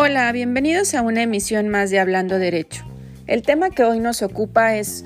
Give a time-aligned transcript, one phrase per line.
[0.00, 2.84] Hola, bienvenidos a una emisión más de Hablando Derecho.
[3.26, 5.04] El tema que hoy nos ocupa es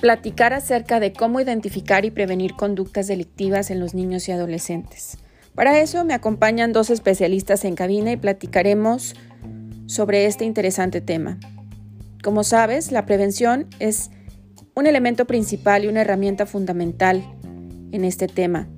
[0.00, 5.18] platicar acerca de cómo identificar y prevenir conductas delictivas en los niños y adolescentes.
[5.54, 9.14] Para eso me acompañan dos especialistas en cabina y platicaremos
[9.86, 11.38] sobre este interesante tema.
[12.22, 14.10] Como sabes, la prevención es
[14.74, 17.24] un elemento principal y una herramienta fundamental
[17.92, 18.68] en este tema.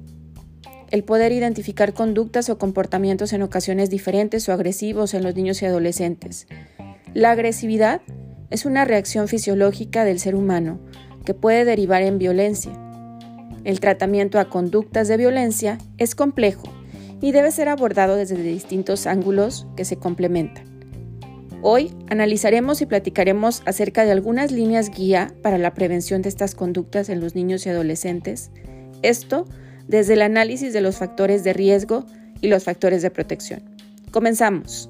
[0.90, 5.66] El poder identificar conductas o comportamientos en ocasiones diferentes o agresivos en los niños y
[5.66, 6.46] adolescentes.
[7.12, 8.00] La agresividad
[8.50, 10.80] es una reacción fisiológica del ser humano
[11.26, 12.72] que puede derivar en violencia.
[13.64, 16.72] El tratamiento a conductas de violencia es complejo
[17.20, 20.64] y debe ser abordado desde distintos ángulos que se complementan.
[21.60, 27.08] Hoy analizaremos y platicaremos acerca de algunas líneas guía para la prevención de estas conductas
[27.08, 28.52] en los niños y adolescentes,
[29.02, 29.46] esto
[29.88, 32.06] desde el análisis de los factores de riesgo
[32.40, 33.62] y los factores de protección.
[34.12, 34.88] Comenzamos.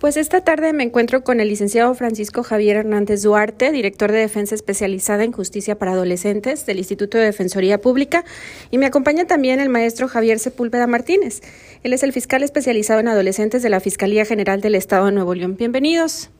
[0.00, 4.54] Pues esta tarde me encuentro con el licenciado Francisco Javier Hernández Duarte, director de Defensa
[4.54, 8.24] Especializada en Justicia para Adolescentes del Instituto de Defensoría Pública,
[8.70, 11.42] y me acompaña también el maestro Javier Sepúlveda Martínez.
[11.82, 15.34] Él es el fiscal especializado en adolescentes de la Fiscalía General del Estado de Nuevo
[15.34, 15.56] León.
[15.58, 16.30] Bienvenidos.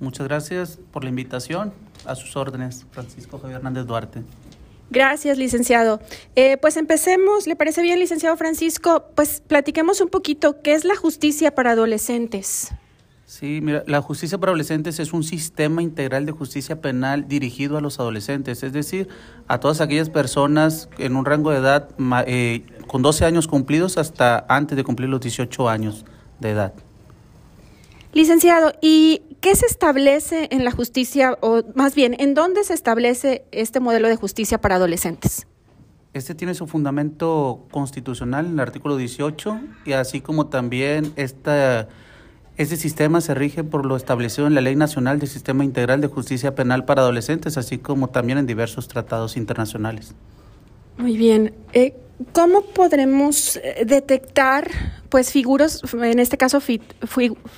[0.00, 1.72] Muchas gracias por la invitación.
[2.04, 4.22] A sus órdenes, Francisco Javier Hernández Duarte.
[4.90, 6.00] Gracias, licenciado.
[6.34, 9.04] Eh, pues empecemos, ¿le parece bien, licenciado Francisco?
[9.14, 12.72] Pues platiquemos un poquito, ¿qué es la justicia para adolescentes?
[13.26, 17.82] Sí, mira, la justicia para adolescentes es un sistema integral de justicia penal dirigido a
[17.82, 19.08] los adolescentes, es decir,
[19.48, 21.90] a todas aquellas personas en un rango de edad
[22.26, 26.06] eh, con 12 años cumplidos hasta antes de cumplir los 18 años
[26.40, 26.72] de edad.
[28.12, 33.44] Licenciado, ¿y qué se establece en la justicia, o más bien, en dónde se establece
[33.52, 35.46] este modelo de justicia para adolescentes?
[36.14, 41.88] Este tiene su fundamento constitucional en el artículo 18 y así como también esta
[42.56, 46.08] este sistema se rige por lo establecido en la Ley Nacional del Sistema Integral de
[46.08, 50.12] Justicia Penal para Adolescentes, así como también en diversos tratados internacionales.
[50.96, 51.54] Muy bien.
[51.72, 51.94] Eh,
[52.32, 54.70] ¿Cómo podremos eh, detectar,
[55.08, 56.60] pues, figuras, en este caso,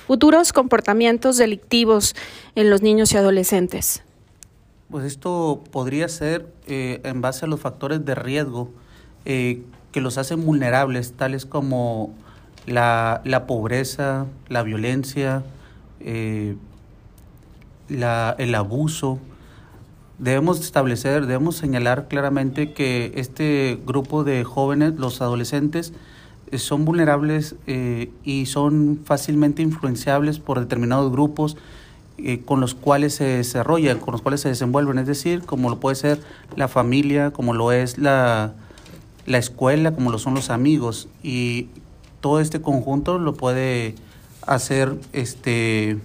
[0.07, 2.15] futuros comportamientos delictivos
[2.55, 4.03] en los niños y adolescentes?
[4.89, 8.69] Pues esto podría ser eh, en base a los factores de riesgo
[9.23, 12.15] que los hacen vulnerables, tales como
[12.65, 15.43] la, pobreza, la violencia,
[15.99, 16.55] eh,
[17.89, 19.19] la, el abuso.
[20.21, 25.93] Debemos establecer, debemos señalar claramente que este grupo de jóvenes, los adolescentes,
[26.51, 31.57] eh, son vulnerables eh, y son fácilmente influenciables por determinados grupos
[32.45, 35.95] con los cuales se desarrollan, con los cuales se desenvuelven, es decir, como lo puede
[35.95, 36.21] ser
[36.55, 38.53] la familia, como lo es la,
[39.25, 41.07] la escuela, como lo son los amigos.
[41.23, 41.69] Y
[42.19, 43.95] todo este conjunto lo puede
[44.45, 45.97] hacer, este,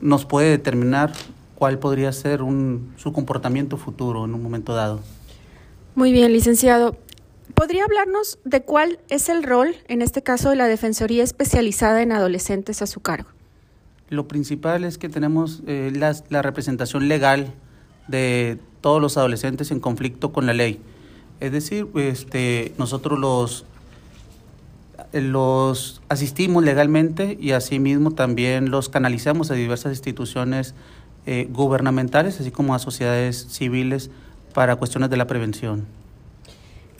[0.00, 1.12] nos puede determinar
[1.62, 4.98] cuál podría ser un, su comportamiento futuro en un momento dado.
[5.94, 6.96] Muy bien, licenciado.
[7.54, 12.10] ¿Podría hablarnos de cuál es el rol, en este caso, de la Defensoría especializada en
[12.10, 13.28] adolescentes a su cargo?
[14.08, 17.54] Lo principal es que tenemos eh, la, la representación legal
[18.08, 20.80] de todos los adolescentes en conflicto con la ley.
[21.38, 23.66] Es decir, este, nosotros los
[25.12, 30.74] los asistimos legalmente y asimismo también los canalizamos a diversas instituciones
[31.26, 34.10] eh, gubernamentales, así como a sociedades civiles
[34.54, 35.86] para cuestiones de la prevención.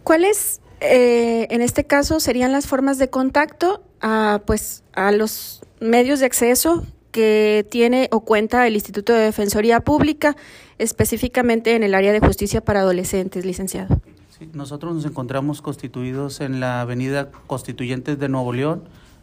[0.04, 6.20] ¿Cuáles, eh, en este caso, serían las formas de contacto a, pues, a los medios
[6.20, 10.36] de acceso que tiene o cuenta el Instituto de Defensoría Pública,
[10.78, 14.00] específicamente en el área de justicia para adolescentes, licenciado?
[14.52, 18.82] nosotros nos encontramos constituidos en la avenida Constituyentes de Nuevo León,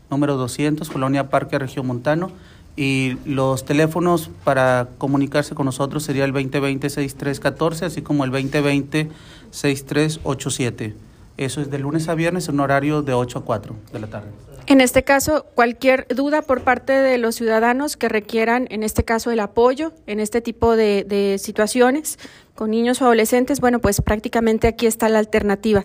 [0.09, 2.31] número 200, Colonia Parque Regiomontano,
[2.79, 10.93] y los teléfonos para comunicarse con nosotros sería el 2020-6314, así como el 2020-6387.
[11.35, 14.07] Eso es de lunes a viernes en un horario de 8 a 4 de la
[14.07, 14.29] tarde.
[14.67, 19.29] En este caso, cualquier duda por parte de los ciudadanos que requieran, en este caso,
[19.31, 22.17] el apoyo en este tipo de, de situaciones
[22.55, 25.83] con niños o adolescentes, bueno, pues prácticamente aquí está la alternativa.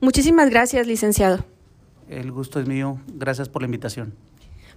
[0.00, 1.44] Muchísimas gracias, licenciado.
[2.08, 2.98] El gusto es mío.
[3.08, 4.14] Gracias por la invitación.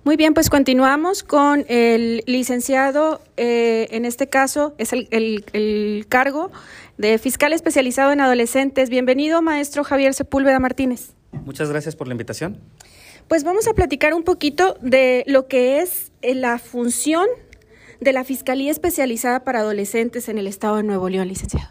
[0.06, 6.06] Muy bien, pues continuamos con el licenciado, eh, en este caso es el, el, el,
[6.10, 6.52] cargo
[6.98, 8.90] de fiscal especializado en adolescentes.
[8.90, 11.14] Bienvenido, maestro Javier Sepúlveda Martínez.
[11.46, 12.60] Muchas gracias por la invitación.
[13.30, 17.26] Pues vamos a platicar un poquito de lo que es eh, la función
[18.02, 21.70] de la Fiscalía Especializada para Adolescentes en el Estado de Nuevo León, licenciado.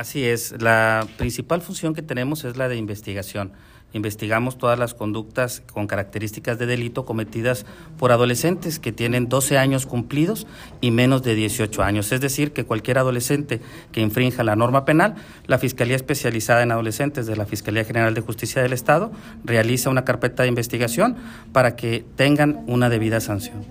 [0.00, 3.52] Así es, la principal función que tenemos es la de investigación
[3.92, 7.66] investigamos todas las conductas con características de delito cometidas
[7.98, 10.46] por adolescentes que tienen 12 años cumplidos
[10.80, 12.12] y menos de 18 años.
[12.12, 13.60] Es decir, que cualquier adolescente
[13.92, 15.16] que infrinja la norma penal,
[15.46, 19.12] la Fiscalía Especializada en Adolescentes de la Fiscalía General de Justicia del Estado
[19.44, 21.16] realiza una carpeta de investigación
[21.52, 23.66] para que tengan una debida sanción.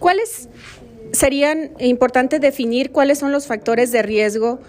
[0.00, 0.48] ¿Cuáles
[1.12, 4.60] serían importantes definir cuáles son los factores de riesgo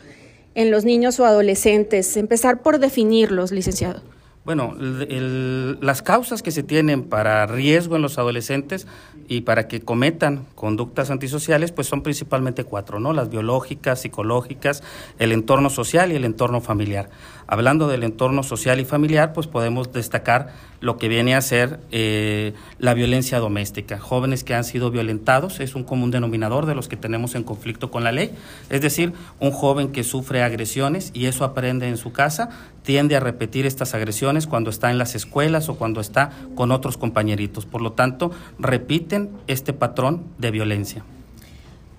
[0.55, 2.15] en los niños o adolescentes?
[2.17, 4.12] Empezar por definirlos, licenciado.
[4.45, 8.87] Bueno, las causas que se tienen para riesgo en los adolescentes
[9.29, 13.13] y para que cometan conductas antisociales, pues son principalmente cuatro, ¿no?
[13.13, 14.83] Las biológicas, psicológicas,
[15.17, 17.09] el entorno social y el entorno familiar.
[17.47, 22.53] Hablando del entorno social y familiar, pues podemos destacar lo que viene a ser eh,
[22.79, 23.99] la violencia doméstica.
[23.99, 27.91] Jóvenes que han sido violentados es un común denominador de los que tenemos en conflicto
[27.91, 28.31] con la ley.
[28.69, 32.49] Es decir, un joven que sufre agresiones y eso aprende en su casa,
[32.83, 36.97] tiende a repetir estas agresiones cuando está en las escuelas o cuando está con otros
[36.97, 37.65] compañeritos.
[37.65, 41.03] Por lo tanto, repiten este patrón de violencia.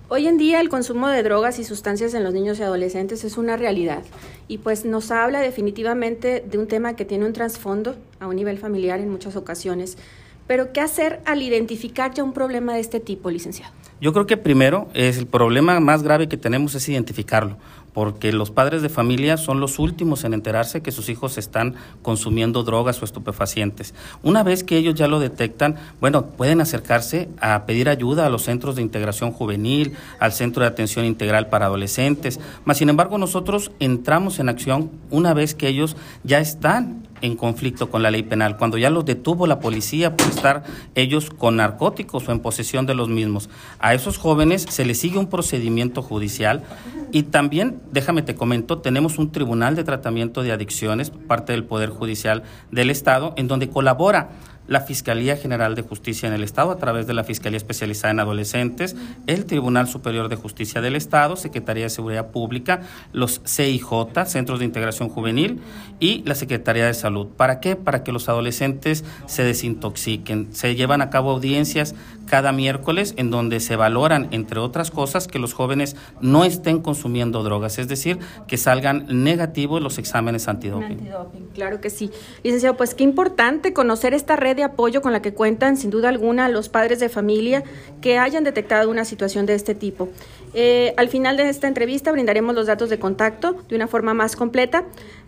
[0.07, 3.39] Hoy en día el consumo de drogas y sustancias en los niños y adolescentes es
[3.39, 4.03] una realidad
[4.47, 8.59] y pues nos habla definitivamente de un tema que tiene un trasfondo a un nivel
[8.59, 9.97] familiar en muchas ocasiones.
[10.45, 13.73] Pero ¿qué hacer al identificar ya un problema de este tipo, licenciado?
[13.99, 17.57] Yo creo que primero es el problema más grave que tenemos es identificarlo
[17.95, 22.63] porque los padres de familia son los últimos en enterarse que sus hijos están consumiendo
[22.63, 23.95] drogas o estupefacientes.
[24.21, 28.43] Una vez que ellos ya lo detectan, bueno, pueden acercarse a pedir ayuda a los
[28.43, 32.39] centros de integración juvenil, al Centro de Atención Integral para Adolescentes.
[32.65, 35.95] Mas, sin embargo, nosotros entramos en acción una vez que ellos
[36.25, 40.27] ya están en conflicto con la ley penal, cuando ya los detuvo la policía por
[40.27, 40.63] estar
[40.95, 43.49] ellos con narcóticos o en posesión de los mismos.
[43.79, 46.63] A esos jóvenes se les sigue un procedimiento judicial
[47.11, 51.89] y también, déjame te comento, tenemos un tribunal de tratamiento de adicciones, parte del Poder
[51.89, 54.29] Judicial del Estado, en donde colabora
[54.67, 58.19] la Fiscalía General de Justicia en el Estado a través de la Fiscalía Especializada en
[58.19, 58.95] Adolescentes,
[59.27, 62.81] el Tribunal Superior de Justicia del Estado, Secretaría de Seguridad Pública,
[63.11, 65.61] los CIJ, Centros de Integración Juvenil
[65.99, 67.27] y la Secretaría de Salud.
[67.27, 67.75] ¿Para qué?
[67.75, 70.53] Para que los adolescentes se desintoxiquen.
[70.53, 71.95] Se llevan a cabo audiencias
[72.25, 77.43] cada miércoles en donde se valoran, entre otras cosas, que los jóvenes no estén consumiendo
[77.43, 80.99] drogas, es decir, que salgan negativos los exámenes antidoping.
[80.99, 81.47] antidoping.
[81.53, 82.11] Claro que sí.
[82.43, 86.09] Licenciado, pues qué importante conocer esta red de apoyo con la que cuentan, sin duda
[86.09, 87.63] alguna, los padres de familia
[88.01, 90.09] que hayan detectado una situación de este tipo.
[90.53, 94.35] Eh, al final de esta entrevista brindaremos los datos de contacto de una forma más
[94.35, 94.85] completa.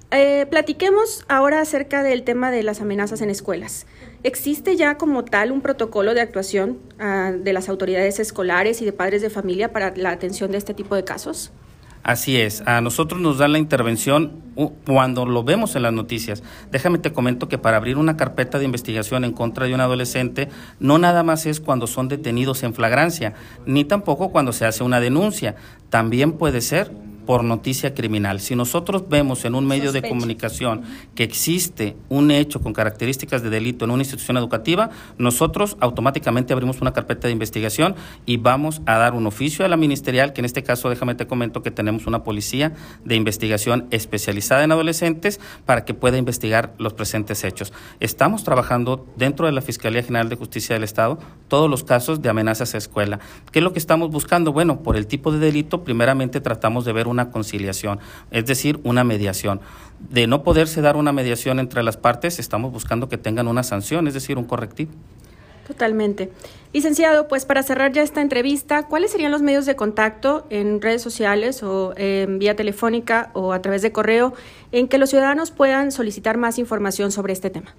[0.09, 3.85] Eh, platiquemos ahora acerca del tema de las amenazas en escuelas.
[4.24, 8.94] ¿Existe ya como tal un protocolo de actuación ah, de las autoridades escolares y de
[8.94, 11.51] padres de familia para la atención de este tipo de casos?
[12.07, 14.42] Así es, a nosotros nos dan la intervención
[14.86, 16.42] cuando lo vemos en las noticias.
[16.71, 20.48] Déjame te comento que para abrir una carpeta de investigación en contra de un adolescente
[20.80, 23.33] no nada más es cuando son detenidos en flagrancia,
[23.65, 25.56] ni tampoco cuando se hace una denuncia.
[25.89, 26.94] También puede ser
[27.27, 28.39] por noticia criminal.
[28.39, 30.83] Si nosotros vemos en un medio de comunicación
[31.13, 34.89] que existe un hecho con características de delito en una institución educativa,
[35.19, 37.95] nosotros automáticamente abrimos una carpeta de investigación
[38.25, 41.27] y vamos a dar un oficio a la ministerial, que en este caso déjame te
[41.27, 46.93] comento que tenemos una policía de investigación especializada en adolescentes para que pueda investigar los
[46.93, 47.74] presentes hechos.
[48.00, 51.19] Estamos trabajando dentro de la Fiscalía General de Justicia del Estado
[51.50, 53.19] todos los casos de amenazas a escuela.
[53.51, 54.53] ¿Qué es lo que estamos buscando?
[54.53, 58.00] Bueno, por el tipo de delito, primeramente tratamos de ver una conciliación,
[58.31, 59.59] es decir, una mediación.
[60.00, 64.07] De no poderse dar una mediación entre las partes, estamos buscando que tengan una sanción,
[64.07, 64.91] es decir, un correctivo.
[65.67, 66.31] Totalmente.
[66.71, 71.01] Licenciado, pues para cerrar ya esta entrevista, ¿cuáles serían los medios de contacto en redes
[71.01, 74.33] sociales o en vía telefónica o a través de correo
[74.71, 77.75] en que los ciudadanos puedan solicitar más información sobre este tema?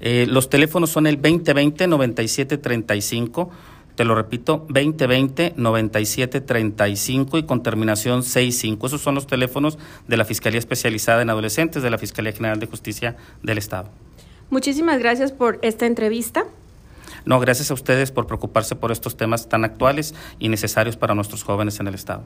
[0.00, 3.50] Eh, los teléfonos son el 2020-9735
[3.96, 8.86] te lo repito, 2020-9735 y con terminación 65.
[8.86, 12.66] Esos son los teléfonos de la Fiscalía Especializada en Adolescentes de la Fiscalía General de
[12.66, 13.88] Justicia del Estado.
[14.50, 16.44] Muchísimas gracias por esta entrevista.
[17.24, 21.42] No, gracias a ustedes por preocuparse por estos temas tan actuales y necesarios para nuestros
[21.42, 22.22] jóvenes en el Estado.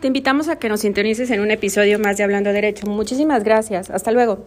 [0.00, 2.86] Te invitamos a que nos sintonices en un episodio más de Hablando Derecho.
[2.86, 3.90] Muchísimas gracias.
[3.90, 4.44] Hasta luego.